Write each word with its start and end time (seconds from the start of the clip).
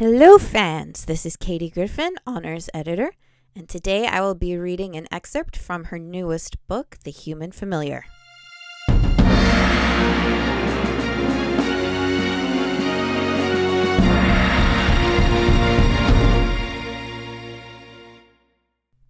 Hello, 0.00 0.38
fans! 0.38 1.04
This 1.04 1.26
is 1.26 1.36
Katie 1.36 1.68
Griffin, 1.68 2.14
Honors 2.26 2.70
Editor, 2.72 3.12
and 3.54 3.68
today 3.68 4.06
I 4.06 4.22
will 4.22 4.34
be 4.34 4.56
reading 4.56 4.96
an 4.96 5.06
excerpt 5.12 5.58
from 5.58 5.84
her 5.84 5.98
newest 5.98 6.56
book, 6.66 6.96
The 7.04 7.10
Human 7.10 7.52
Familiar. 7.52 8.06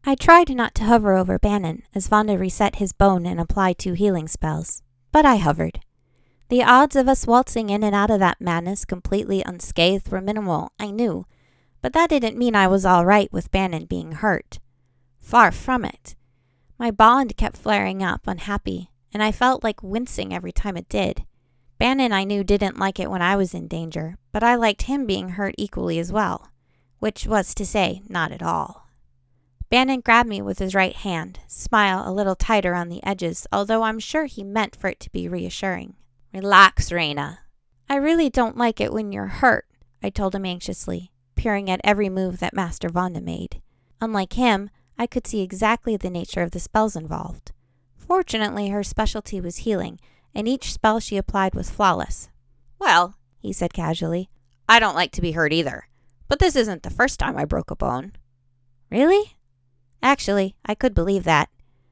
I 0.05 0.17
tried 0.19 0.51
not 0.51 0.75
to 0.75 0.83
hover 0.83 1.17
over 1.17 1.39
Bannon 1.39 1.85
as 1.95 2.09
Vonda 2.09 2.37
reset 2.37 2.75
his 2.75 2.93
bone 2.93 3.27
and 3.27 3.39
applied 3.39 3.79
two 3.79 3.93
healing 3.93 4.27
spells, 4.27 4.83
but 5.13 5.25
I 5.25 5.37
hovered. 5.37 5.79
The 6.51 6.65
odds 6.65 6.97
of 6.97 7.07
us 7.09 7.29
waltzing 7.29 7.71
in 7.71 7.85
and 7.85 7.95
out 7.95 8.11
of 8.11 8.19
that 8.19 8.41
madness 8.41 8.85
completely 8.85 9.41
unscathed 9.47 10.09
were 10.09 10.21
minimal, 10.21 10.73
I 10.81 10.91
knew, 10.91 11.25
but 11.81 11.93
that 11.93 12.11
didn't 12.11 12.37
mean 12.37 12.57
I 12.57 12.67
was 12.67 12.85
all 12.85 13.07
right 13.07 13.33
with 13.33 13.53
Bannon 13.53 13.85
being 13.85 14.11
hurt. 14.11 14.59
Far 15.21 15.53
from 15.53 15.85
it. 15.85 16.17
My 16.77 16.91
bond 16.91 17.37
kept 17.37 17.57
flaring 17.57 18.03
up, 18.03 18.27
unhappy, 18.27 18.91
and 19.15 19.23
I 19.23 19.31
felt 19.31 19.63
like 19.63 19.81
wincing 19.85 20.35
every 20.35 20.51
time 20.51 20.77
it 20.77 20.89
did. 20.89 21.25
Bannon, 21.79 22.13
I 22.13 22.25
knew, 22.25 22.43
didn't 22.43 22.81
like 22.81 22.99
it 22.99 23.13
when 23.13 23.23
I 23.23 23.37
was 23.37 23.55
in 23.55 23.69
danger, 23.69 24.19
but 24.33 24.43
I 24.43 24.57
liked 24.57 24.83
him 24.83 25.07
being 25.07 25.31
hurt 25.31 25.55
equally 25.57 26.01
as 26.01 26.11
well, 26.11 26.49
which 26.99 27.29
was 27.29 27.55
to 27.55 27.65
say, 27.65 28.03
not 28.09 28.33
at 28.33 28.43
all. 28.43 28.89
Bannon 29.71 30.01
grabbed 30.01 30.29
me 30.29 30.43
with 30.43 30.59
his 30.59 30.75
right 30.75 30.97
hand, 30.97 31.39
smile 31.47 32.03
a 32.05 32.13
little 32.13 32.35
tighter 32.35 32.75
on 32.75 32.89
the 32.89 33.05
edges, 33.05 33.47
although 33.53 33.85
I'm 33.85 34.01
sure 34.01 34.25
he 34.25 34.43
meant 34.43 34.75
for 34.75 34.89
it 34.89 34.99
to 34.99 35.11
be 35.11 35.29
reassuring. 35.29 35.95
Relax, 36.33 36.93
Reyna. 36.93 37.41
I 37.89 37.97
really 37.97 38.31
don't 38.31 38.57
like 38.57 38.81
it 38.81 38.93
when 38.93 39.11
you're 39.11 39.27
hurt, 39.27 39.67
I 40.01 40.11
told 40.11 40.35
him 40.35 40.47
anxiously, 40.47 41.11
peering 41.35 41.69
at 41.69 41.81
every 41.83 42.09
move 42.09 42.39
that 42.39 42.55
Master 42.55 42.89
Vonda 42.89 43.21
made. 43.21 43.61
Unlike 44.01 44.35
him, 44.35 44.71
I 44.97 45.07
could 45.07 45.27
see 45.27 45.41
exactly 45.41 45.97
the 45.97 46.09
nature 46.09 46.43
of 46.43 46.53
the 46.53 46.61
spells 46.61 46.95
involved. 46.95 47.51
Fortunately, 47.97 48.69
her 48.69 48.85
specialty 48.85 49.41
was 49.41 49.59
healing, 49.59 49.99
and 50.33 50.47
each 50.47 50.73
spell 50.73 51.01
she 51.01 51.17
applied 51.17 51.55
was 51.55 51.69
flawless. 51.69 52.29
Well, 52.79 53.17
he 53.41 53.53
said 53.53 53.73
casually, 53.73 54.31
I 54.69 54.79
don't 54.79 54.95
like 54.95 55.11
to 55.13 55.21
be 55.21 55.33
hurt 55.33 55.53
either, 55.53 55.89
but 56.29 56.39
this 56.39 56.55
isn't 56.55 56.85
the 56.85 56.91
first 56.91 57.19
time 57.19 57.37
I 57.37 57.45
broke 57.45 57.73
a 57.73 57.77
bone. 57.77 58.13
Really? 58.89 59.37
Actually, 60.01 60.55
I 60.65 60.77
could 60.77 60.95
believe 60.95 61.25
that. 61.25 61.49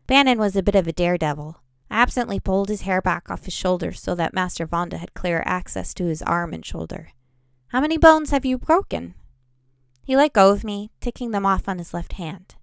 Bannon 0.06 0.38
was 0.38 0.54
a 0.54 0.62
bit 0.62 0.76
of 0.76 0.86
a 0.86 0.92
daredevil, 0.92 1.60
absently 1.90 2.40
pulled 2.40 2.68
his 2.68 2.82
hair 2.82 3.00
back 3.00 3.30
off 3.30 3.44
his 3.44 3.54
shoulders 3.54 4.00
so 4.00 4.14
that 4.14 4.34
Master 4.34 4.66
Vonda 4.66 4.98
had 4.98 5.14
clear 5.14 5.42
access 5.46 5.94
to 5.94 6.06
his 6.06 6.22
arm 6.22 6.52
and 6.52 6.64
shoulder. 6.64 7.10
How 7.68 7.80
many 7.80 7.98
bones 7.98 8.30
have 8.30 8.44
you 8.44 8.58
broken? 8.58 9.14
He 10.02 10.16
let 10.16 10.32
go 10.32 10.50
of 10.52 10.64
me, 10.64 10.90
ticking 11.00 11.32
them 11.32 11.44
off 11.44 11.68
on 11.68 11.78
his 11.78 11.92
left 11.92 12.14
hand. 12.14 12.54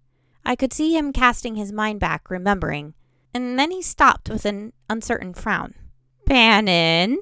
I 0.43 0.55
could 0.55 0.73
see 0.73 0.95
him 0.95 1.13
casting 1.13 1.55
his 1.55 1.71
mind 1.71 1.99
back, 1.99 2.29
remembering, 2.29 2.93
and 3.33 3.57
then 3.59 3.71
he 3.71 3.81
stopped 3.81 4.29
with 4.29 4.45
an 4.45 4.73
uncertain 4.89 5.33
frown. 5.33 5.75
Bannon! 6.25 7.19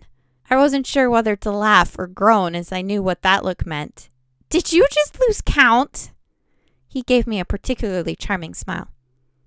I 0.49 0.57
wasn't 0.57 0.87
sure 0.87 1.09
whether 1.09 1.35
to 1.37 1.51
laugh 1.51 1.97
or 1.97 2.07
groan 2.07 2.55
as 2.55 2.71
I 2.71 2.81
knew 2.81 3.01
what 3.01 3.21
that 3.21 3.43
look 3.43 3.65
meant. 3.65 4.09
Did 4.49 4.71
you 4.71 4.85
just 4.91 5.19
lose 5.19 5.41
count? 5.41 6.11
He 6.87 7.01
gave 7.01 7.25
me 7.25 7.39
a 7.39 7.45
particularly 7.45 8.15
charming 8.15 8.53
smile. 8.53 8.89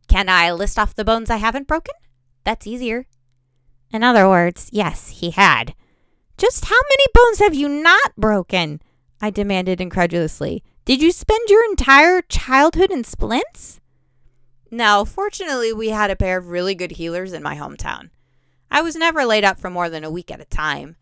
Can 0.08 0.28
I 0.28 0.50
list 0.52 0.78
off 0.78 0.94
the 0.94 1.04
bones 1.04 1.30
I 1.30 1.36
haven't 1.36 1.68
broken? 1.68 1.94
That's 2.46 2.66
easier. 2.66 3.06
In 3.92 4.04
other 4.04 4.28
words, 4.28 4.68
yes, 4.70 5.08
he 5.08 5.32
had. 5.32 5.74
Just 6.38 6.66
how 6.66 6.76
many 6.76 7.04
bones 7.12 7.40
have 7.40 7.56
you 7.56 7.68
not 7.68 8.14
broken? 8.16 8.80
I 9.20 9.30
demanded 9.30 9.80
incredulously. 9.80 10.62
Did 10.84 11.02
you 11.02 11.10
spend 11.10 11.48
your 11.48 11.64
entire 11.64 12.22
childhood 12.22 12.92
in 12.92 13.02
splints? 13.02 13.80
No, 14.70 15.04
fortunately, 15.04 15.72
we 15.72 15.88
had 15.88 16.12
a 16.12 16.16
pair 16.16 16.38
of 16.38 16.50
really 16.50 16.76
good 16.76 16.92
healers 16.92 17.32
in 17.32 17.42
my 17.42 17.56
hometown. 17.56 18.10
I 18.70 18.80
was 18.80 18.94
never 18.94 19.24
laid 19.24 19.42
up 19.42 19.58
for 19.58 19.68
more 19.68 19.90
than 19.90 20.04
a 20.04 20.10
week 20.10 20.30
at 20.30 20.40
a 20.40 20.44
time. 20.44 20.94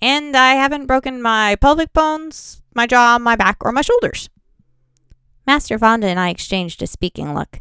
And 0.00 0.34
I 0.34 0.54
haven't 0.54 0.86
broken 0.86 1.20
my 1.20 1.56
pelvic 1.56 1.92
bones, 1.92 2.62
my 2.74 2.86
jaw, 2.86 3.18
my 3.18 3.36
back, 3.36 3.58
or 3.60 3.72
my 3.72 3.82
shoulders. 3.82 4.30
Master 5.46 5.78
Vonda 5.78 6.04
and 6.04 6.18
I 6.18 6.30
exchanged 6.30 6.82
a 6.82 6.86
speaking 6.86 7.34
look. 7.34 7.60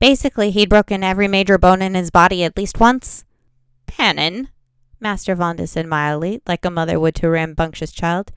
Basically, 0.00 0.50
he'd 0.50 0.70
broken 0.70 1.04
every 1.04 1.28
major 1.28 1.58
bone 1.58 1.82
in 1.82 1.94
his 1.94 2.10
body 2.10 2.42
at 2.42 2.56
least 2.56 2.80
once. 2.80 3.24
Bannon, 3.96 4.48
Master 4.98 5.36
Vonda 5.36 5.68
said 5.68 5.86
mildly, 5.86 6.40
like 6.46 6.64
a 6.64 6.70
mother 6.70 6.98
would 6.98 7.14
to 7.16 7.26
a 7.26 7.30
rambunctious 7.30 7.92
child, 7.92 8.32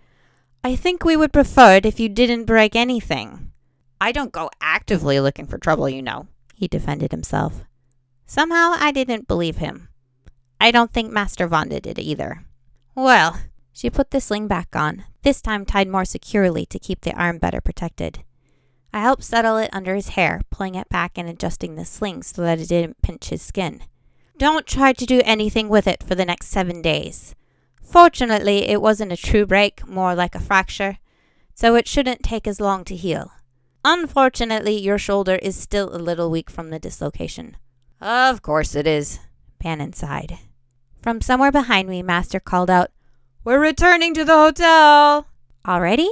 I 0.63 0.75
think 0.75 1.03
we 1.03 1.17
would 1.17 1.33
prefer 1.33 1.75
it 1.75 1.85
if 1.85 1.99
you 1.99 2.09
didn't 2.09 2.45
break 2.45 2.75
anything. 2.75 3.51
I 3.99 4.11
don't 4.11 4.31
go 4.31 4.49
actively 4.61 5.19
looking 5.19 5.47
for 5.47 5.57
trouble, 5.57 5.87
you 5.89 6.01
know, 6.01 6.27
he 6.53 6.67
defended 6.67 7.11
himself. 7.11 7.63
Somehow 8.25 8.73
I 8.77 8.91
didn't 8.91 9.27
believe 9.27 9.57
him. 9.57 9.89
I 10.59 10.71
don't 10.71 10.91
think 10.91 11.11
Master 11.11 11.47
Vonda 11.47 11.81
did 11.81 11.99
either. 11.99 12.45
Well, 12.95 13.39
she 13.71 13.89
put 13.89 14.11
the 14.11 14.21
sling 14.21 14.47
back 14.47 14.75
on, 14.75 15.05
this 15.21 15.41
time 15.41 15.65
tied 15.65 15.87
more 15.87 16.05
securely 16.05 16.65
to 16.67 16.79
keep 16.79 17.01
the 17.01 17.13
arm 17.13 17.37
better 17.37 17.61
protected. 17.61 18.23
I 18.93 19.01
helped 19.01 19.23
settle 19.23 19.57
it 19.57 19.71
under 19.73 19.95
his 19.95 20.09
hair, 20.09 20.41
pulling 20.51 20.75
it 20.75 20.87
back 20.87 21.17
and 21.17 21.27
adjusting 21.27 21.75
the 21.75 21.83
sling 21.83 22.21
so 22.21 22.43
that 22.43 22.59
it 22.59 22.69
didn't 22.69 23.01
pinch 23.01 23.29
his 23.29 23.41
skin. 23.41 23.81
Don't 24.37 24.67
try 24.67 24.93
to 24.93 25.05
do 25.05 25.21
anything 25.25 25.67
with 25.67 25.87
it 25.87 26.03
for 26.03 26.13
the 26.13 26.25
next 26.25 26.49
seven 26.49 26.81
days. 26.81 27.33
Fortunately, 27.81 28.69
it 28.69 28.81
wasn't 28.81 29.11
a 29.11 29.17
true 29.17 29.45
break, 29.45 29.87
more 29.87 30.13
like 30.13 30.35
a 30.35 30.39
fracture, 30.39 30.99
so 31.55 31.75
it 31.75 31.87
shouldn't 31.87 32.23
take 32.23 32.47
as 32.47 32.59
long 32.59 32.83
to 32.85 32.95
heal. 32.95 33.31
Unfortunately, 33.83 34.77
your 34.77 34.97
shoulder 34.97 35.35
is 35.35 35.55
still 35.55 35.93
a 35.93 35.97
little 35.97 36.29
weak 36.29 36.49
from 36.49 36.69
the 36.69 36.79
dislocation. 36.79 37.57
Of 37.99 38.41
course 38.41 38.75
it 38.75 38.87
is, 38.87 39.19
Bannon 39.61 39.93
sighed. 39.93 40.37
From 41.01 41.19
somewhere 41.19 41.51
behind 41.51 41.89
me, 41.89 42.01
Master 42.01 42.39
called 42.39 42.69
out, 42.69 42.91
We're 43.43 43.59
returning 43.59 44.13
to 44.13 44.23
the 44.23 44.37
hotel! 44.37 45.27
Already? 45.67 46.09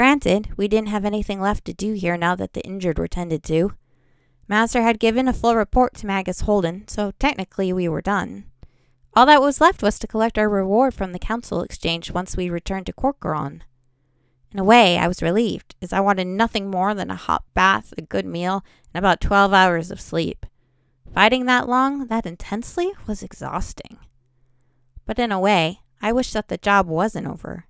Granted, 0.00 0.48
we 0.56 0.66
didn't 0.66 0.88
have 0.88 1.04
anything 1.04 1.42
left 1.42 1.66
to 1.66 1.74
do 1.74 1.92
here 1.92 2.16
now 2.16 2.34
that 2.34 2.54
the 2.54 2.62
injured 2.62 2.98
were 2.98 3.06
tended 3.06 3.42
to. 3.42 3.74
Master 4.48 4.80
had 4.80 4.98
given 4.98 5.28
a 5.28 5.32
full 5.34 5.54
report 5.54 5.92
to 5.96 6.06
Magus 6.06 6.40
Holden, 6.40 6.88
so 6.88 7.12
technically 7.18 7.70
we 7.70 7.86
were 7.86 8.00
done. 8.00 8.46
All 9.14 9.26
that 9.26 9.42
was 9.42 9.60
left 9.60 9.82
was 9.82 9.98
to 9.98 10.06
collect 10.06 10.38
our 10.38 10.48
reward 10.48 10.94
from 10.94 11.12
the 11.12 11.18
council 11.18 11.60
exchange 11.60 12.12
once 12.12 12.34
we 12.34 12.48
returned 12.48 12.86
to 12.86 12.94
Corcoran. 12.94 13.62
In 14.50 14.58
a 14.58 14.64
way, 14.64 14.96
I 14.96 15.06
was 15.06 15.20
relieved, 15.20 15.76
as 15.82 15.92
I 15.92 16.00
wanted 16.00 16.28
nothing 16.28 16.70
more 16.70 16.94
than 16.94 17.10
a 17.10 17.14
hot 17.14 17.44
bath, 17.52 17.92
a 17.98 18.00
good 18.00 18.24
meal, 18.24 18.64
and 18.94 19.04
about 19.04 19.20
12 19.20 19.52
hours 19.52 19.90
of 19.90 20.00
sleep. 20.00 20.46
Fighting 21.12 21.44
that 21.44 21.68
long, 21.68 22.06
that 22.06 22.24
intensely, 22.24 22.90
was 23.06 23.22
exhausting. 23.22 23.98
But 25.04 25.18
in 25.18 25.30
a 25.30 25.38
way, 25.38 25.80
I 26.00 26.10
wished 26.14 26.32
that 26.32 26.48
the 26.48 26.56
job 26.56 26.86
wasn't 26.86 27.26
over. 27.26 27.66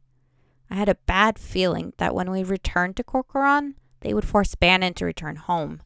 I 0.70 0.76
had 0.76 0.88
a 0.88 0.94
bad 1.06 1.38
feeling 1.38 1.92
that 1.98 2.14
when 2.14 2.30
we 2.30 2.44
returned 2.44 2.96
to 2.96 3.04
Corcoran, 3.04 3.74
they 4.00 4.14
would 4.14 4.24
force 4.24 4.54
Bannon 4.54 4.94
to 4.94 5.04
return 5.04 5.36
home. 5.36 5.82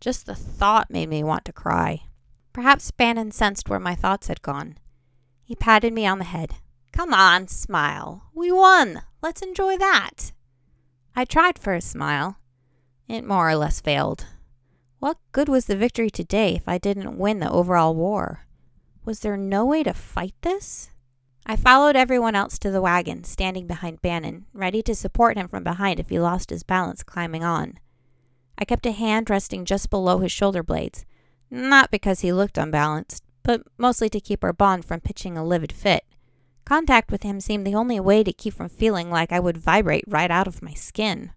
Just 0.00 0.26
the 0.26 0.34
thought 0.34 0.90
made 0.90 1.08
me 1.08 1.22
want 1.22 1.44
to 1.44 1.52
cry. 1.52 2.02
Perhaps 2.52 2.90
Bannon 2.90 3.30
sensed 3.30 3.68
where 3.68 3.80
my 3.80 3.94
thoughts 3.94 4.26
had 4.26 4.42
gone. 4.42 4.76
He 5.44 5.54
patted 5.54 5.92
me 5.92 6.06
on 6.06 6.18
the 6.18 6.24
head. 6.24 6.56
Come 6.92 7.14
on, 7.14 7.48
smile. 7.48 8.24
We 8.34 8.50
won. 8.50 9.02
Let's 9.22 9.42
enjoy 9.42 9.78
that. 9.78 10.32
I 11.16 11.24
tried 11.24 11.58
for 11.58 11.74
a 11.74 11.80
smile. 11.80 12.38
It 13.08 13.24
more 13.24 13.48
or 13.48 13.56
less 13.56 13.80
failed. 13.80 14.26
What 14.98 15.18
good 15.32 15.48
was 15.48 15.66
the 15.66 15.76
victory 15.76 16.10
today 16.10 16.54
if 16.56 16.68
I 16.68 16.78
didn't 16.78 17.18
win 17.18 17.38
the 17.38 17.50
overall 17.50 17.94
war? 17.94 18.46
Was 19.04 19.20
there 19.20 19.36
no 19.36 19.64
way 19.64 19.82
to 19.82 19.92
fight 19.92 20.34
this? 20.42 20.90
I 21.46 21.56
followed 21.56 21.94
everyone 21.94 22.34
else 22.34 22.58
to 22.60 22.70
the 22.70 22.80
wagon, 22.80 23.22
standing 23.24 23.66
behind 23.66 24.00
Bannon, 24.00 24.46
ready 24.54 24.82
to 24.82 24.94
support 24.94 25.36
him 25.36 25.46
from 25.46 25.62
behind 25.62 26.00
if 26.00 26.08
he 26.08 26.18
lost 26.18 26.48
his 26.48 26.62
balance 26.62 27.02
climbing 27.02 27.44
on. 27.44 27.78
I 28.56 28.64
kept 28.64 28.86
a 28.86 28.92
hand 28.92 29.28
resting 29.28 29.66
just 29.66 29.90
below 29.90 30.18
his 30.20 30.32
shoulder 30.32 30.62
blades, 30.62 31.04
not 31.50 31.90
because 31.90 32.20
he 32.20 32.32
looked 32.32 32.56
unbalanced, 32.56 33.22
but 33.42 33.62
mostly 33.76 34.08
to 34.08 34.20
keep 34.20 34.42
our 34.42 34.54
bond 34.54 34.86
from 34.86 35.00
pitching 35.00 35.36
a 35.36 35.44
livid 35.44 35.70
fit. 35.70 36.04
Contact 36.64 37.10
with 37.10 37.24
him 37.24 37.40
seemed 37.40 37.66
the 37.66 37.74
only 37.74 38.00
way 38.00 38.24
to 38.24 38.32
keep 38.32 38.54
from 38.54 38.70
feeling 38.70 39.10
like 39.10 39.30
I 39.30 39.40
would 39.40 39.58
vibrate 39.58 40.04
right 40.06 40.30
out 40.30 40.48
of 40.48 40.62
my 40.62 40.72
skin. 40.72 41.32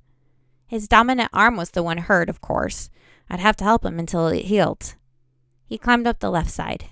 His 0.67 0.87
dominant 0.87 1.31
arm 1.33 1.57
was 1.57 1.71
the 1.71 1.83
one 1.83 1.97
hurt, 1.97 2.29
of 2.29 2.39
course. 2.39 2.89
I'd 3.29 3.41
have 3.41 3.57
to 3.57 3.65
help 3.65 3.83
him 3.83 3.99
until 3.99 4.27
it 4.27 4.45
healed. 4.45 4.95
He 5.65 5.77
climbed 5.77 6.07
up 6.07 6.19
the 6.19 6.31
left 6.31 6.49
side. 6.49 6.85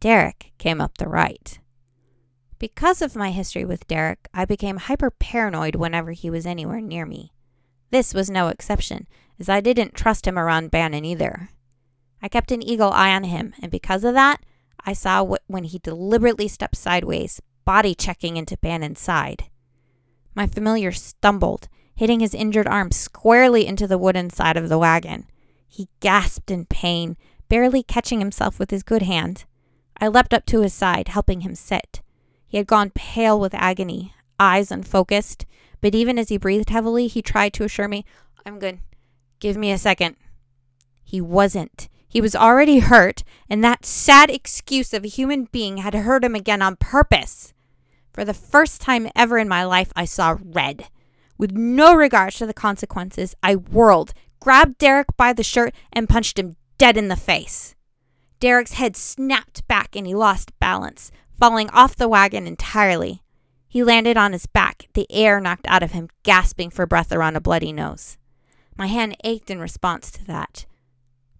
Derek 0.00 0.52
came 0.58 0.82
up 0.82 0.98
the 0.98 1.08
right. 1.08 1.58
Because 2.62 3.02
of 3.02 3.16
my 3.16 3.32
history 3.32 3.64
with 3.64 3.88
Derek, 3.88 4.28
I 4.32 4.44
became 4.44 4.76
hyper 4.76 5.10
paranoid 5.10 5.74
whenever 5.74 6.12
he 6.12 6.30
was 6.30 6.46
anywhere 6.46 6.80
near 6.80 7.04
me. 7.04 7.32
This 7.90 8.14
was 8.14 8.30
no 8.30 8.46
exception, 8.46 9.08
as 9.40 9.48
I 9.48 9.60
didn't 9.60 9.96
trust 9.96 10.28
him 10.28 10.38
around 10.38 10.70
Bannon 10.70 11.04
either. 11.04 11.48
I 12.22 12.28
kept 12.28 12.52
an 12.52 12.62
eagle 12.62 12.92
eye 12.92 13.16
on 13.16 13.24
him, 13.24 13.52
and 13.60 13.72
because 13.72 14.04
of 14.04 14.14
that, 14.14 14.46
I 14.86 14.92
saw 14.92 15.24
when 15.48 15.64
he 15.64 15.80
deliberately 15.80 16.46
stepped 16.46 16.76
sideways, 16.76 17.42
body 17.64 17.96
checking 17.96 18.36
into 18.36 18.56
Bannon's 18.58 19.00
side. 19.00 19.46
My 20.36 20.46
familiar 20.46 20.92
stumbled, 20.92 21.66
hitting 21.96 22.20
his 22.20 22.32
injured 22.32 22.68
arm 22.68 22.92
squarely 22.92 23.66
into 23.66 23.88
the 23.88 23.98
wooden 23.98 24.30
side 24.30 24.56
of 24.56 24.68
the 24.68 24.78
wagon. 24.78 25.26
He 25.66 25.88
gasped 25.98 26.48
in 26.48 26.66
pain, 26.66 27.16
barely 27.48 27.82
catching 27.82 28.20
himself 28.20 28.60
with 28.60 28.70
his 28.70 28.84
good 28.84 29.02
hand. 29.02 29.46
I 30.00 30.06
leapt 30.06 30.32
up 30.32 30.46
to 30.46 30.60
his 30.60 30.72
side, 30.72 31.08
helping 31.08 31.40
him 31.40 31.56
sit. 31.56 32.02
He 32.52 32.58
had 32.58 32.66
gone 32.66 32.90
pale 32.90 33.40
with 33.40 33.54
agony, 33.54 34.12
eyes 34.38 34.70
unfocused, 34.70 35.46
but 35.80 35.94
even 35.94 36.18
as 36.18 36.28
he 36.28 36.36
breathed 36.36 36.68
heavily, 36.68 37.06
he 37.06 37.22
tried 37.22 37.54
to 37.54 37.64
assure 37.64 37.88
me, 37.88 38.04
I'm 38.44 38.58
good. 38.58 38.80
Give 39.40 39.56
me 39.56 39.72
a 39.72 39.78
second. 39.78 40.16
He 41.02 41.18
wasn't. 41.18 41.88
He 42.06 42.20
was 42.20 42.36
already 42.36 42.80
hurt, 42.80 43.24
and 43.48 43.64
that 43.64 43.86
sad 43.86 44.28
excuse 44.28 44.92
of 44.92 45.02
a 45.02 45.08
human 45.08 45.48
being 45.50 45.78
had 45.78 45.94
hurt 45.94 46.24
him 46.24 46.34
again 46.34 46.60
on 46.60 46.76
purpose. 46.76 47.54
For 48.12 48.22
the 48.22 48.34
first 48.34 48.82
time 48.82 49.08
ever 49.16 49.38
in 49.38 49.48
my 49.48 49.64
life, 49.64 49.90
I 49.96 50.04
saw 50.04 50.36
red. 50.44 50.88
With 51.38 51.52
no 51.52 51.94
regard 51.94 52.34
to 52.34 52.44
the 52.44 52.52
consequences, 52.52 53.34
I 53.42 53.54
whirled, 53.54 54.12
grabbed 54.40 54.76
Derek 54.76 55.16
by 55.16 55.32
the 55.32 55.42
shirt, 55.42 55.74
and 55.90 56.06
punched 56.06 56.38
him 56.38 56.56
dead 56.76 56.98
in 56.98 57.08
the 57.08 57.16
face. 57.16 57.74
Derek's 58.40 58.74
head 58.74 58.94
snapped 58.94 59.66
back 59.68 59.96
and 59.96 60.06
he 60.06 60.14
lost 60.14 60.52
balance, 60.58 61.10
falling 61.38 61.70
off 61.70 61.96
the 61.96 62.08
wagon 62.08 62.46
entirely. 62.46 63.22
He 63.68 63.82
landed 63.82 64.16
on 64.16 64.32
his 64.32 64.46
back, 64.46 64.88
the 64.94 65.06
air 65.10 65.40
knocked 65.40 65.66
out 65.66 65.82
of 65.82 65.92
him, 65.92 66.08
gasping 66.22 66.70
for 66.70 66.86
breath 66.86 67.12
around 67.12 67.36
a 67.36 67.40
bloody 67.40 67.72
nose. 67.72 68.18
My 68.76 68.86
hand 68.86 69.16
ached 69.24 69.50
in 69.50 69.60
response 69.60 70.10
to 70.12 70.24
that. 70.26 70.66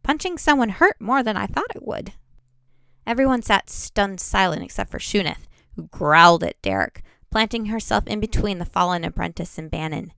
Punching 0.03 0.39
someone 0.39 0.71
hurt 0.71 1.01
more 1.01 1.23
than 1.23 1.37
I 1.37 1.47
thought 1.47 1.75
it 1.75 1.87
would. 1.87 2.13
Everyone 3.07 3.43
sat 3.43 3.69
stunned 3.69 4.21
silent 4.21 4.63
except 4.63 4.91
for 4.91 4.99
Shunith, 4.99 5.47
who 5.77 5.89
growled 5.89 6.45
at 6.45 6.61
Derek, 6.63 7.03
planting 7.31 7.67
herself 7.67 8.07
in 8.07 8.21
between 8.21 8.59
the 8.59 8.65
fallen 8.65 9.05
apprentice 9.05 9.59
and 9.59 9.71
Bannon. 9.71 10.13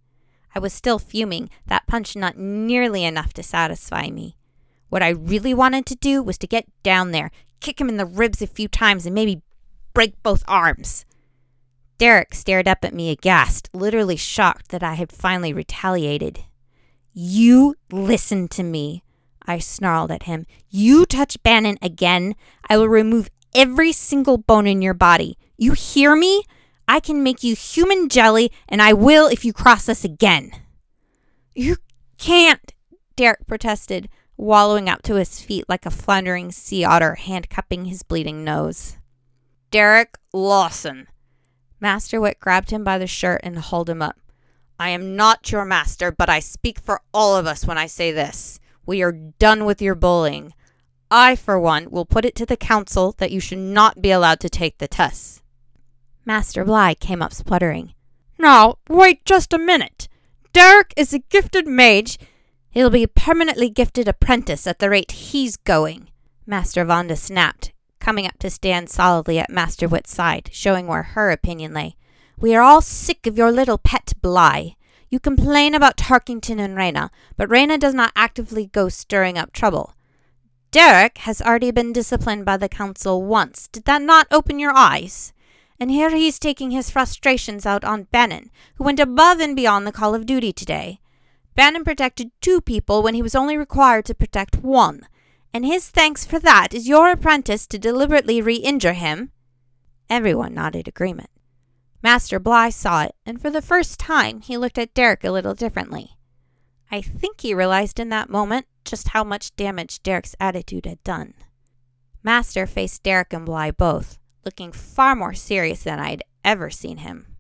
I 0.55 0.59
was 0.59 0.73
still 0.73 0.99
fuming, 0.99 1.51
that 1.67 1.87
punch 1.87 2.15
not 2.15 2.37
nearly 2.37 3.05
enough 3.05 3.33
to 3.35 3.43
satisfy 3.43 4.09
me. 4.09 4.37
What 4.89 5.03
I 5.03 5.09
really 5.09 5.55
wanted 5.55 5.87
to 5.87 5.97
do 5.97 6.23
was 6.23 6.39
to 6.39 6.47
get 6.47 6.67
down 6.83 7.11
there, 7.11 7.31
kick 7.61 7.81
him 7.81 7.89
in 7.89 7.97
the 7.97 8.07
ribs 8.07 8.41
a 8.41 8.47
few 8.47 8.69
times, 8.69 9.07
and 9.07 9.15
maybe 9.15 9.43
break 9.95 10.23
both 10.23 10.45
arms. 10.47 11.05
Derek 11.97 12.35
stared 12.35 12.69
up 12.69 12.85
at 12.85 12.93
me 12.93 13.11
aghast, 13.11 13.71
literally 13.73 14.17
shocked 14.17 14.69
that 14.71 14.83
I 14.83 14.95
had 14.95 15.13
finally 15.13 15.53
retaliated. 15.53 16.45
You 17.13 17.77
listen 17.93 18.49
to 18.49 18.65
me, 18.65 19.05
I 19.47 19.59
snarled 19.59 20.11
at 20.11 20.25
him. 20.25 20.47
You 20.69 21.07
touch 21.07 21.41
Bannon 21.43 21.79
again, 21.81 22.35
I 22.69 22.77
will 22.77 22.89
remove 22.89 23.31
every 23.55 23.93
single 23.93 24.37
bone 24.37 24.67
in 24.67 24.83
your 24.83 24.95
body. 24.95 25.39
You 25.57 25.73
hear 25.73 26.17
me? 26.17 26.43
I 26.89 27.01
can 27.01 27.23
make 27.23 27.45
you 27.45 27.55
human 27.55 28.09
jelly, 28.09 28.51
and 28.69 28.83
I 28.83 28.93
will 28.93 29.29
if 29.29 29.45
you 29.45 29.53
cross 29.53 29.89
us 29.89 30.05
again. 30.05 30.51
You 31.55 31.77
can't, 32.19 32.75
Derek 33.17 33.47
protested, 33.47 34.09
wallowing 34.37 34.89
up 34.89 35.03
to 35.03 35.15
his 35.15 35.41
feet 35.41 35.65
like 35.69 35.87
a 35.87 35.91
floundering 35.91 36.51
sea 36.51 36.85
otter, 36.85 37.15
handcuffing 37.15 37.85
his 37.87 38.03
bleeding 38.03 38.45
nose. 38.45 38.97
Derek 39.75 40.19
Lawson, 40.33 41.09
Master 41.81 42.21
Wit 42.21 42.39
grabbed 42.39 42.71
him 42.71 42.85
by 42.85 42.97
the 42.97 43.09
shirt 43.09 43.41
and 43.43 43.59
hauled 43.59 43.91
him 43.91 44.03
up. 44.03 44.21
I 44.79 44.91
am 44.91 45.17
not 45.17 45.51
your 45.51 45.65
master, 45.65 46.13
but 46.13 46.31
I 46.31 46.39
speak 46.39 46.79
for 46.79 47.01
all 47.13 47.37
of 47.37 47.49
us 47.49 47.67
when 47.67 47.77
I 47.77 47.87
say 47.87 48.13
this. 48.13 48.61
We 48.87 49.03
are 49.03 49.11
done 49.11 49.65
with 49.65 49.83
your 49.83 49.97
bullying. 49.97 50.55
I, 51.11 51.35
for 51.35 51.59
one, 51.59 51.91
will 51.91 52.05
put 52.05 52.25
it 52.25 52.37
to 52.37 52.47
the 52.47 52.57
council 52.57 53.17
that 53.19 53.33
you 53.33 53.41
should 53.41 53.59
not 53.59 54.01
be 54.01 54.13
allowed 54.13 54.39
to 54.43 54.49
take 54.49 54.79
the 54.79 54.87
tests. 54.87 55.43
Master 56.25 56.65
Bly 56.65 56.95
came 56.95 57.21
up 57.21 57.33
spluttering. 57.33 57.95
Now, 58.39 58.79
wait 58.89 59.25
just 59.25 59.53
a 59.53 59.59
minute. 59.59 60.07
Derek 60.53 60.95
is 60.97 61.13
a 61.13 61.19
gifted 61.19 61.67
mage. 61.67 62.21
He'll 62.71 62.91
be 62.91 63.03
a 63.03 63.09
permanently 63.09 63.71
gifted 63.71 64.07
apprentice 64.07 64.69
at 64.69 64.79
the 64.79 64.89
rate 64.89 65.11
he's 65.11 65.57
going. 65.57 66.11
Master 66.47 66.85
Vonda 66.85 67.19
snapped, 67.19 67.73
coming 68.05 68.27
up 68.27 68.39
to 68.39 68.51
stand 68.51 68.91
solidly 68.91 69.39
at 69.39 69.49
Master 69.49 69.89
Wit's 69.89 70.13
side, 70.13 70.51
showing 70.53 70.87
where 70.87 71.15
her 71.15 71.31
opinion 71.31 71.73
lay. 71.73 71.97
We 72.39 72.55
are 72.55 72.61
all 72.61 72.83
sick 72.83 73.27
of 73.27 73.39
your 73.39 73.51
little 73.51 73.79
pet 73.79 74.13
Bly. 74.21 74.77
You 75.09 75.19
complain 75.19 75.75
about 75.75 75.97
Tarkington 75.97 76.61
and 76.61 76.77
Reyna, 76.77 77.11
but 77.39 77.49
Reyna 77.49 77.79
does 77.79 77.95
not 77.95 78.13
actively 78.15 78.67
go 78.67 78.91
stirring 78.91 79.39
up 79.39 79.55
trouble. 79.55 79.95
Derek 80.71 81.17
has 81.19 81.41
already 81.41 81.71
been 81.71 81.95
disciplined 81.95 82.45
by 82.45 82.59
the 82.59 82.69
council 82.69 83.23
once. 83.23 83.69
Did 83.69 83.85
that 83.85 84.03
not 84.03 84.27
open 84.31 84.59
your 84.59 84.77
eyes? 84.77 85.33
And 85.81 85.91
here 85.91 86.11
he's 86.11 86.39
taking 86.39 86.73
his 86.73 86.91
frustrations 86.91 87.65
out 87.65 87.85
on 87.85 88.09
Bannon, 88.13 88.51
who 88.75 88.85
went 88.85 89.01
above 89.01 89.41
and 89.41 89.57
beyond 89.57 89.87
the 89.87 89.93
call 89.93 90.15
of 90.15 90.27
duty 90.27 90.53
today. 90.53 91.01
Bannon 91.55 91.85
protected 91.85 92.33
two 92.43 92.61
people 92.61 93.03
when 93.03 93.15
he 93.15 93.23
was 93.23 93.35
only 93.35 93.57
required 93.57 94.05
to 94.05 94.15
protect 94.15 94.57
one 94.57 95.07
and 95.55 95.65
his 95.65 95.89
thanks 95.89 96.27
for 96.27 96.41
that 96.41 96.75
is 96.75 96.89
your 96.89 97.13
apprentice 97.13 97.65
to 97.69 97.79
deliberately 97.79 98.43
re 98.43 98.57
injure 98.57 98.93
him. 98.93 99.31
Everyone 100.11 100.53
nodded 100.53 100.89
agreement. 100.89 101.31
Master 102.03 102.41
Bly 102.41 102.69
saw 102.71 103.05
it, 103.05 103.15
and 103.25 103.41
for 103.41 103.51
the 103.51 103.63
first 103.63 104.01
time 104.01 104.41
he 104.41 104.59
looked 104.59 104.79
at 104.79 104.93
Derek 104.93 105.23
a 105.23 105.31
little 105.31 105.55
differently. 105.55 106.11
I 106.91 107.01
think 107.01 107.41
he 107.41 107.55
realized 107.55 108.01
in 108.01 108.09
that 108.09 108.29
moment 108.29 108.67
just 108.85 109.09
how 109.09 109.23
much 109.23 109.55
damage 109.55 110.03
Derek's 110.03 110.35
attitude 110.41 110.87
had 110.87 111.03
done. 111.05 111.35
Master 112.23 112.67
faced 112.67 113.05
Derek 113.05 113.33
and 113.33 113.47
Bly 113.47 113.71
both, 113.71 114.19
looking 114.45 114.73
far 114.73 115.15
more 115.15 115.35
serious 115.35 115.85
than 115.85 116.01
I'd 116.01 116.25
ever 116.45 116.69
seen 116.69 116.99
him. 116.99 117.37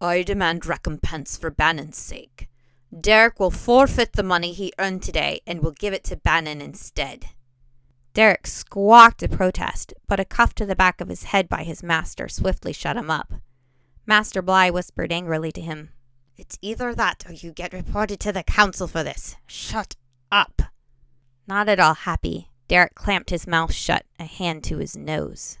I 0.00 0.22
demand 0.22 0.66
recompense 0.66 1.36
for 1.36 1.50
Bannon's 1.50 1.98
sake. 1.98 2.48
Derek 3.00 3.40
will 3.40 3.50
forfeit 3.50 4.12
the 4.12 4.22
money 4.22 4.52
he 4.52 4.72
earned 4.78 5.02
today 5.02 5.40
and 5.46 5.60
will 5.60 5.72
give 5.72 5.92
it 5.92 6.04
to 6.04 6.16
Bannon 6.16 6.60
instead. 6.60 7.26
Derek 8.12 8.46
squawked 8.46 9.22
a 9.24 9.28
protest, 9.28 9.92
but 10.06 10.20
a 10.20 10.24
cuff 10.24 10.54
to 10.54 10.66
the 10.66 10.76
back 10.76 11.00
of 11.00 11.08
his 11.08 11.24
head 11.24 11.48
by 11.48 11.64
his 11.64 11.82
master 11.82 12.28
swiftly 12.28 12.72
shut 12.72 12.96
him 12.96 13.10
up. 13.10 13.34
Master 14.06 14.40
Bly 14.42 14.70
whispered 14.70 15.10
angrily 15.10 15.50
to 15.52 15.60
him, 15.60 15.90
It's 16.36 16.56
either 16.62 16.94
that 16.94 17.24
or 17.28 17.32
you 17.32 17.52
get 17.52 17.72
reported 17.72 18.20
to 18.20 18.32
the 18.32 18.44
council 18.44 18.86
for 18.86 19.02
this. 19.02 19.34
Shut 19.46 19.96
up. 20.30 20.62
Not 21.48 21.68
at 21.68 21.80
all 21.80 21.94
happy, 21.94 22.50
Derek 22.68 22.94
clamped 22.94 23.30
his 23.30 23.46
mouth 23.46 23.72
shut, 23.72 24.06
a 24.20 24.24
hand 24.24 24.62
to 24.64 24.78
his 24.78 24.96
nose. 24.96 25.58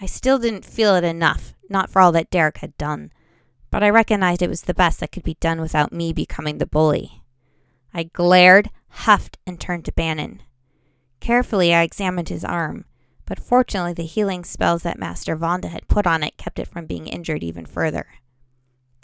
I 0.00 0.06
still 0.06 0.38
didn't 0.38 0.64
feel 0.64 0.94
it 0.94 1.04
enough, 1.04 1.52
not 1.68 1.90
for 1.90 2.00
all 2.00 2.12
that 2.12 2.30
Derek 2.30 2.58
had 2.58 2.76
done 2.78 3.12
but 3.70 3.82
I 3.82 3.90
recognized 3.90 4.42
it 4.42 4.48
was 4.48 4.62
the 4.62 4.74
best 4.74 5.00
that 5.00 5.12
could 5.12 5.22
be 5.22 5.36
done 5.40 5.60
without 5.60 5.92
me 5.92 6.12
becoming 6.12 6.58
the 6.58 6.66
bully. 6.66 7.22
I 7.92 8.04
glared, 8.04 8.70
huffed, 8.88 9.38
and 9.46 9.60
turned 9.60 9.84
to 9.86 9.92
Bannon. 9.92 10.42
Carefully, 11.20 11.74
I 11.74 11.82
examined 11.82 12.28
his 12.28 12.44
arm, 12.44 12.84
but 13.26 13.40
fortunately, 13.40 13.92
the 13.92 14.04
healing 14.04 14.44
spells 14.44 14.82
that 14.82 14.98
Master 14.98 15.36
Vonda 15.36 15.66
had 15.66 15.88
put 15.88 16.06
on 16.06 16.22
it 16.22 16.36
kept 16.36 16.58
it 16.58 16.68
from 16.68 16.86
being 16.86 17.06
injured 17.06 17.42
even 17.42 17.66
further. 17.66 18.06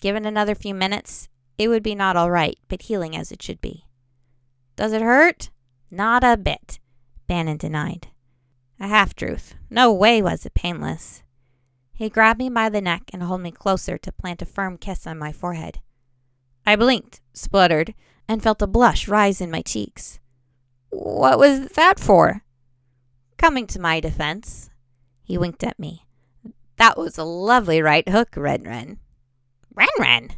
Given 0.01 0.25
another 0.25 0.55
few 0.55 0.75
minutes, 0.75 1.29
it 1.59 1.69
would 1.69 1.83
be 1.83 1.95
not 1.95 2.17
all 2.17 2.31
right, 2.31 2.59
but 2.69 2.83
healing 2.83 3.17
as 3.17 3.33
it 3.33 3.43
should 3.43 3.61
be. 3.61 3.85
Does 4.77 4.93
it 4.93 5.03
hurt? 5.03 5.51
Not 5.91 6.25
a 6.25 6.37
bit, 6.37 6.79
Bannon 7.27 7.57
denied. 7.57 8.09
A 8.81 8.89
half 8.89 9.15
truth. 9.15 9.55
No 9.71 9.93
way 9.93 10.21
was 10.21 10.45
it 10.45 10.55
painless. 10.55 11.23
He 11.95 12.09
grabbed 12.11 12.41
me 12.41 12.51
by 12.51 12.69
the 12.69 12.81
neck 12.81 13.03
and 13.13 13.23
held 13.23 13.41
me 13.41 13.53
closer 13.53 13.97
to 13.99 14.13
plant 14.13 14.43
a 14.43 14.47
firm 14.47 14.77
kiss 14.77 15.07
on 15.07 15.19
my 15.19 15.33
forehead. 15.33 15.81
I 16.67 16.77
blinked, 16.77 17.21
spluttered, 17.33 17.95
and 18.27 18.43
felt 18.43 18.63
a 18.63 18.67
blush 18.67 19.07
rise 19.07 19.41
in 19.41 19.51
my 19.51 19.63
cheeks. 19.63 20.19
What 20.91 21.39
was 21.39 21.69
that 21.71 22.01
for? 22.01 22.43
Coming 23.37 23.67
to 23.69 23.81
my 23.81 24.01
defense. 24.01 24.71
He 25.23 25.39
winked 25.39 25.63
at 25.63 25.79
me. 25.79 26.05
That 26.77 26.99
was 26.99 27.17
a 27.17 27.25
lovely 27.25 27.81
right 27.81 28.09
hook, 28.09 28.31
Ren 28.37 28.65
Ren. 28.65 28.99
Ren 29.75 29.89
Ren? 29.99 30.31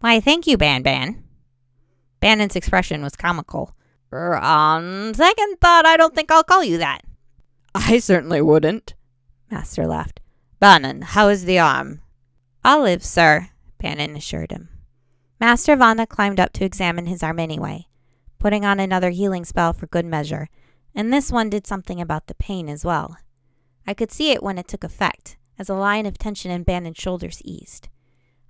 Why, 0.00 0.20
thank 0.20 0.46
you, 0.46 0.56
Ban 0.56 0.82
Ban. 0.82 1.24
Bannon's 2.20 2.56
expression 2.56 3.02
was 3.02 3.16
comical. 3.16 3.74
On 4.12 5.14
second 5.14 5.60
thought, 5.60 5.86
I 5.86 5.96
don't 5.96 6.14
think 6.14 6.30
I'll 6.30 6.44
call 6.44 6.64
you 6.64 6.78
that. 6.78 7.02
I 7.74 7.98
certainly 7.98 8.40
wouldn't. 8.40 8.94
Master 9.50 9.86
laughed. 9.86 10.17
Bannon, 10.60 11.02
how 11.02 11.28
is 11.28 11.44
the 11.44 11.60
arm? 11.60 12.00
I'll 12.64 12.82
live, 12.82 13.04
sir, 13.04 13.50
Bannon 13.80 14.16
assured 14.16 14.50
him. 14.50 14.68
Master 15.40 15.76
Vonda 15.76 16.08
climbed 16.08 16.40
up 16.40 16.52
to 16.54 16.64
examine 16.64 17.06
his 17.06 17.22
arm 17.22 17.38
anyway, 17.38 17.86
putting 18.40 18.64
on 18.64 18.80
another 18.80 19.10
healing 19.10 19.44
spell 19.44 19.72
for 19.72 19.86
good 19.86 20.04
measure, 20.04 20.48
and 20.96 21.12
this 21.12 21.30
one 21.30 21.48
did 21.48 21.64
something 21.64 22.00
about 22.00 22.26
the 22.26 22.34
pain 22.34 22.68
as 22.68 22.84
well. 22.84 23.16
I 23.86 23.94
could 23.94 24.10
see 24.10 24.32
it 24.32 24.42
when 24.42 24.58
it 24.58 24.66
took 24.66 24.82
effect, 24.82 25.36
as 25.60 25.68
a 25.68 25.74
line 25.74 26.06
of 26.06 26.18
tension 26.18 26.50
in 26.50 26.64
Bannon's 26.64 26.98
shoulders 26.98 27.40
eased. 27.44 27.88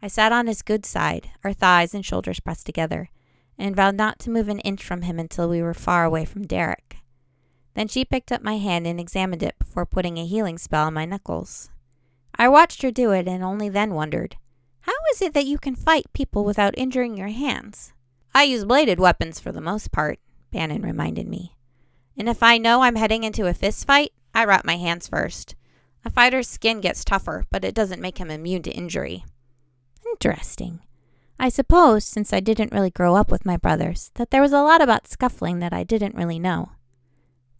I 0.01 0.09
sat 0.09 0.33
on 0.33 0.47
his 0.47 0.63
good 0.63 0.87
side, 0.87 1.29
our 1.45 1.53
thighs 1.53 1.93
and 1.93 2.07
shoulders 2.07 2.41
pressed 2.41 2.65
together, 2.65 3.11
and 3.59 3.77
vowed 3.77 3.97
not 3.97 4.19
to 4.21 4.31
move 4.31 4.49
an 4.49 4.61
inch 4.61 4.83
from 4.83 5.03
him 5.03 5.19
until 5.19 5.47
we 5.51 5.61
were 5.61 5.75
far 5.75 6.07
away 6.07 6.25
from 6.25 6.47
Derek. 6.47 6.97
Then 7.75 7.87
she 7.87 8.07
picked 8.07 8.33
up 8.33 8.43
my 8.43 8.57
hand 8.57 8.87
and 8.87 8.99
examined 8.99 9.43
it 9.43 9.59
before 9.59 9.85
putting 9.85 10.17
a 10.17 10.25
healing 10.25 10.57
spell 10.57 10.87
on 10.87 10.95
my 10.95 11.05
knuckles. 11.05 11.69
I 12.39 12.49
watched 12.49 12.83
her 12.83 12.91
do 12.91 13.11
it 13.11 13.27
and 13.27 13.43
only 13.43 13.69
then 13.69 13.95
wondered 13.95 14.37
How 14.83 14.93
is 15.13 15.21
it 15.21 15.35
that 15.35 15.47
you 15.47 15.59
can 15.59 15.75
fight 15.75 16.13
people 16.13 16.45
without 16.45 16.79
injuring 16.79 17.17
your 17.17 17.29
hands? 17.29 17.93
I 18.35 18.45
use 18.45 18.65
bladed 18.65 19.01
weapons 19.01 19.41
for 19.41 19.51
the 19.51 19.61
most 19.61 19.91
part, 19.91 20.21
Bannon 20.53 20.83
reminded 20.83 21.27
me. 21.27 21.57
And 22.17 22.29
if 22.29 22.43
I 22.43 22.59
know 22.59 22.83
I'm 22.83 22.97
heading 22.97 23.25
into 23.25 23.47
a 23.47 23.55
fist 23.55 23.87
fight, 23.87 24.13
I 24.35 24.45
wrap 24.45 24.65
my 24.65 24.77
hands 24.77 25.09
first. 25.09 25.57
A 26.05 26.11
fighter's 26.11 26.49
skin 26.49 26.81
gets 26.81 27.05
tougher, 27.05 27.45
but 27.51 27.65
it 27.65 27.75
doesn't 27.75 28.01
make 28.01 28.19
him 28.19 28.31
immune 28.31 28.63
to 28.63 28.71
injury. 28.71 29.25
Interesting. 30.07 30.81
I 31.39 31.49
suppose, 31.49 32.05
since 32.05 32.33
I 32.33 32.41
didn't 32.41 32.73
really 32.73 32.91
grow 32.91 33.15
up 33.15 33.31
with 33.31 33.47
my 33.47 33.57
brothers, 33.57 34.11
that 34.15 34.31
there 34.31 34.43
was 34.43 34.53
a 34.53 34.63
lot 34.63 34.81
about 34.81 35.07
scuffling 35.07 35.61
that 35.61 35.73
I 35.73 35.85
didn't 35.85 36.17
really 36.17 36.39
know. 36.39 36.71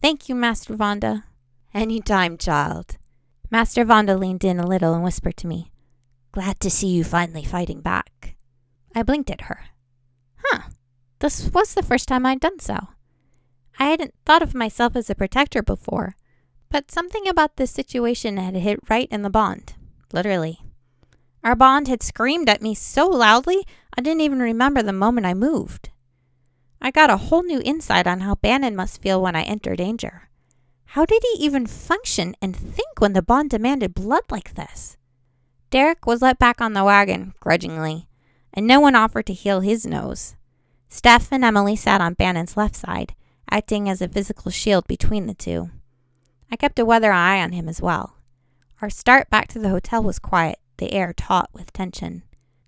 Thank 0.01 0.27
you, 0.27 0.35
Master 0.35 0.75
Vonda. 0.75 1.23
Any 1.73 2.01
time, 2.01 2.37
child. 2.37 2.97
Master 3.51 3.83
Vonda 3.83 4.19
leaned 4.19 4.43
in 4.43 4.59
a 4.59 4.67
little 4.67 4.93
and 4.93 5.03
whispered 5.03 5.37
to 5.37 5.47
me, 5.47 5.71
Glad 6.31 6.59
to 6.59 6.69
see 6.69 6.87
you 6.87 7.03
finally 7.03 7.43
fighting 7.43 7.81
back. 7.81 8.35
I 8.93 9.01
blinked 9.01 9.31
at 9.31 9.41
her. 9.41 9.65
Huh. 10.43 10.69
This 11.19 11.49
was 11.49 11.73
the 11.73 11.81
first 11.81 12.07
time 12.07 12.25
I'd 12.25 12.39
done 12.39 12.59
so. 12.59 12.89
I 13.79 13.85
hadn't 13.85 14.13
thought 14.25 14.43
of 14.43 14.53
myself 14.53 14.95
as 14.95 15.09
a 15.09 15.15
protector 15.15 15.63
before, 15.63 16.15
but 16.69 16.91
something 16.91 17.27
about 17.27 17.55
this 17.55 17.71
situation 17.71 18.37
had 18.37 18.55
hit 18.55 18.79
right 18.89 19.07
in 19.09 19.23
the 19.23 19.29
bond. 19.29 19.73
Literally. 20.13 20.59
Our 21.43 21.55
bond 21.55 21.87
had 21.87 22.03
screamed 22.03 22.49
at 22.49 22.61
me 22.61 22.75
so 22.75 23.07
loudly 23.07 23.65
I 23.97 24.01
didn't 24.01 24.21
even 24.21 24.39
remember 24.39 24.83
the 24.83 24.93
moment 24.93 25.25
I 25.25 25.33
moved. 25.33 25.89
I 26.81 26.91
got 26.91 27.09
a 27.09 27.17
whole 27.17 27.43
new 27.43 27.61
insight 27.63 28.05
on 28.05 28.21
how 28.21 28.35
Bannon 28.35 28.75
must 28.75 29.01
feel 29.01 29.21
when 29.21 29.35
I 29.35 29.43
enter 29.43 29.75
danger. 29.75 30.28
How 30.93 31.05
did 31.05 31.21
he 31.21 31.43
even 31.45 31.67
function 31.67 32.35
and 32.41 32.55
think 32.55 32.99
when 32.99 33.13
the 33.13 33.21
bond 33.21 33.51
demanded 33.51 33.93
blood 33.93 34.23
like 34.31 34.55
this? 34.55 34.97
Derek 35.69 36.07
was 36.07 36.23
let 36.23 36.39
back 36.39 36.61
on 36.61 36.73
the 36.73 36.83
wagon, 36.83 37.35
grudgingly, 37.39 38.07
and 38.51 38.65
no 38.65 38.79
one 38.79 38.95
offered 38.95 39.27
to 39.27 39.33
heal 39.33 39.59
his 39.59 39.85
nose. 39.85 40.35
Steph 40.89 41.31
and 41.31 41.45
Emily 41.45 41.75
sat 41.75 42.01
on 42.01 42.15
Bannon's 42.15 42.57
left 42.57 42.75
side, 42.75 43.13
acting 43.51 43.87
as 43.87 44.01
a 44.01 44.07
physical 44.07 44.49
shield 44.49 44.87
between 44.87 45.27
the 45.27 45.35
two. 45.35 45.69
I 46.51 46.55
kept 46.55 46.79
a 46.79 46.85
weather 46.85 47.11
eye 47.11 47.39
on 47.39 47.51
him 47.51 47.69
as 47.69 47.79
well. 47.83 48.15
Our 48.81 48.89
start 48.89 49.29
back 49.29 49.47
to 49.49 49.59
the 49.59 49.69
hotel 49.69 50.01
was 50.01 50.17
quiet, 50.17 50.57
the 50.77 50.91
air 50.91 51.13
taut 51.13 51.49
with 51.53 51.71
tension. 51.71 52.23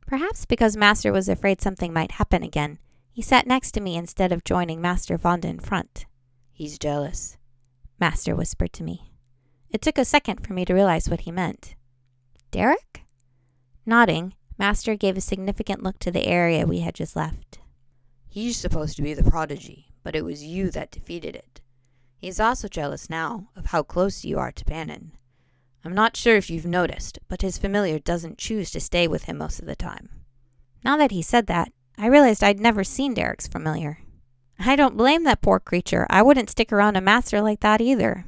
Perhaps 0.06 0.46
because 0.46 0.78
Master 0.78 1.12
was 1.12 1.28
afraid 1.28 1.60
something 1.60 1.92
might 1.92 2.12
happen 2.12 2.44
again, 2.44 2.78
he 3.12 3.24
sat 3.24 3.48
next 3.48 3.72
to 3.72 3.82
me 3.82 3.96
instead 3.98 4.32
of 4.32 4.44
joining 4.44 4.80
Master 4.80 5.18
Vonda 5.18 5.46
in 5.46 5.60
front. 5.60 6.06
He's 6.52 6.78
jealous, 6.78 7.38
Master 8.02 8.36
whispered 8.36 8.74
to 8.74 8.84
me. 8.84 9.12
It 9.70 9.84
took 9.84 10.00
a 10.00 10.04
second 10.04 10.46
for 10.46 10.54
me 10.54 10.66
to 10.66 10.74
realize 10.74 11.08
what 11.08 11.22
he 11.22 11.32
meant. 11.32 11.76
Derek? 12.50 13.04
Nodding, 13.86 14.34
Master 14.58 14.96
gave 14.96 15.16
a 15.16 15.22
significant 15.22 15.84
look 15.84 16.00
to 16.00 16.10
the 16.10 16.26
area 16.26 16.66
we 16.66 16.80
had 16.80 16.96
just 16.96 17.16
left. 17.16 17.60
He's 18.28 18.58
supposed 18.58 18.96
to 18.96 19.04
be 19.04 19.14
the 19.14 19.30
prodigy, 19.30 19.94
but 20.04 20.16
it 20.16 20.26
was 20.26 20.44
you 20.44 20.72
that 20.72 20.90
defeated 20.90 21.36
it. 21.36 21.62
He's 22.18 22.40
also 22.40 22.68
jealous 22.68 23.08
now 23.08 23.50
of 23.56 23.68
how 23.68 23.84
close 23.84 24.26
you 24.26 24.40
are 24.40 24.52
to 24.52 24.66
Bannon. 24.66 25.12
I'm 25.86 25.94
not 25.94 26.18
sure 26.18 26.38
if 26.38 26.50
you've 26.50 26.66
noticed, 26.66 27.20
but 27.28 27.44
his 27.44 27.60
familiar 27.60 28.00
doesn't 28.00 28.40
choose 28.40 28.72
to 28.72 28.80
stay 28.80 29.08
with 29.08 29.26
him 29.26 29.38
most 29.38 29.60
of 29.60 29.68
the 29.68 29.76
time. 29.76 30.10
Now 30.84 30.98
that 30.98 31.12
he 31.12 31.22
said 31.22 31.46
that, 31.48 31.72
I 32.00 32.08
realized 32.08 32.44
I'd 32.44 32.60
never 32.60 32.84
seen 32.84 33.14
Derek's 33.14 33.48
familiar. 33.48 34.00
I 34.64 34.76
don't 34.76 34.98
blame 34.98 35.24
that 35.24 35.42
poor 35.42 35.60
creature. 35.60 36.06
I 36.10 36.22
wouldn't 36.22 36.50
stick 36.50 36.72
around 36.72 36.96
a 36.96 37.02
master 37.02 37.42
like 37.42 37.62
that 37.62 37.82
either. 37.82 38.26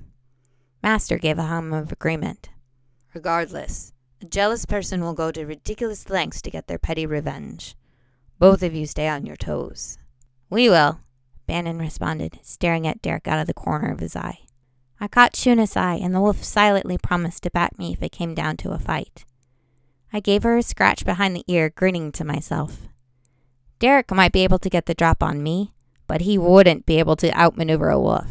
Master 0.81 1.17
gave 1.17 1.37
a 1.37 1.43
hum 1.43 1.73
of 1.73 1.91
agreement. 1.91 2.49
Regardless, 3.13 3.93
a 4.21 4.25
jealous 4.25 4.65
person 4.65 5.01
will 5.01 5.13
go 5.13 5.31
to 5.31 5.45
ridiculous 5.45 6.09
lengths 6.09 6.41
to 6.41 6.51
get 6.51 6.67
their 6.67 6.79
petty 6.79 7.05
revenge. 7.05 7.75
Both 8.39 8.63
of 8.63 8.73
you 8.73 8.85
stay 8.85 9.07
on 9.07 9.25
your 9.25 9.35
toes. 9.35 9.97
We 10.49 10.69
will, 10.69 10.99
Bannon 11.45 11.77
responded, 11.77 12.39
staring 12.41 12.87
at 12.87 13.01
Derek 13.01 13.27
out 13.27 13.39
of 13.39 13.47
the 13.47 13.53
corner 13.53 13.91
of 13.91 13.99
his 13.99 14.15
eye. 14.15 14.39
I 14.99 15.07
caught 15.07 15.35
Shuna's 15.35 15.75
eye, 15.75 15.95
and 15.95 16.15
the 16.15 16.21
wolf 16.21 16.43
silently 16.43 16.97
promised 16.97 17.43
to 17.43 17.51
back 17.51 17.77
me 17.77 17.93
if 17.93 18.01
it 18.01 18.11
came 18.11 18.33
down 18.33 18.57
to 18.57 18.71
a 18.71 18.79
fight. 18.79 19.25
I 20.11 20.19
gave 20.19 20.43
her 20.43 20.57
a 20.57 20.63
scratch 20.63 21.05
behind 21.05 21.35
the 21.35 21.43
ear, 21.47 21.69
grinning 21.69 22.11
to 22.13 22.23
myself. 22.23 22.87
Derek 23.79 24.11
might 24.11 24.31
be 24.31 24.43
able 24.43 24.59
to 24.59 24.69
get 24.69 24.85
the 24.85 24.93
drop 24.93 25.21
on 25.21 25.43
me, 25.43 25.73
but 26.07 26.21
he 26.21 26.37
wouldn't 26.37 26.85
be 26.85 26.99
able 26.99 27.15
to 27.17 27.37
outmaneuver 27.37 27.89
a 27.89 27.99
wolf. 27.99 28.27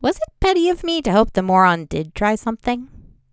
Was 0.00 0.16
it 0.16 0.40
petty 0.40 0.68
of 0.68 0.84
me 0.84 1.02
to 1.02 1.12
hope 1.12 1.32
the 1.32 1.42
moron 1.42 1.86
did 1.86 2.14
try 2.14 2.34
something? 2.34 2.88